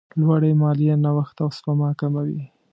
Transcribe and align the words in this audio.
لوړې 0.19 0.51
مالیې 0.61 0.95
نوښت 1.03 1.37
او 1.43 1.49
سپما 1.57 1.89
کموي. 1.99 2.43